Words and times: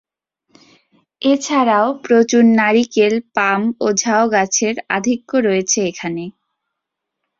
এছাড়াও 1.21 1.87
প্রচুর 2.03 2.43
নারিকেল, 2.59 3.13
পাম 3.35 3.61
ও 3.79 3.97
ঝাউ 4.01 4.23
গাছের 4.35 4.75
আধিক্য 4.97 5.29
রয়েছে 5.47 5.79
এখানে। 5.87 6.23